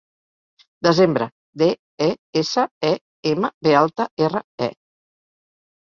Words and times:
Desembre: 0.87 1.27
de, 1.63 1.67
e, 2.07 2.09
essa, 2.43 2.65
e, 2.89 2.93
ema, 3.35 3.55
be 3.69 3.75
alta, 3.83 4.11
erra, 4.29 4.43
e. 4.71 4.75